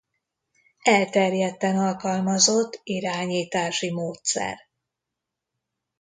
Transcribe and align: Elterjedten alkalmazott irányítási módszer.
Elterjedten 0.81 1.75
alkalmazott 1.77 2.79
irányítási 2.83 3.91
módszer. 3.91 4.57